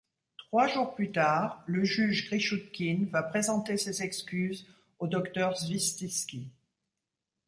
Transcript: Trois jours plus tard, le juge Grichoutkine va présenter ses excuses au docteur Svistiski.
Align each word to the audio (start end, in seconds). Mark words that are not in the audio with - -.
Trois 0.47 0.67
jours 0.67 0.95
plus 0.95 1.11
tard, 1.11 1.61
le 1.67 1.83
juge 1.83 2.25
Grichoutkine 2.25 3.05
va 3.09 3.21
présenter 3.21 3.77
ses 3.77 4.01
excuses 4.01 4.65
au 4.97 5.05
docteur 5.05 5.55
Svistiski. 5.55 6.49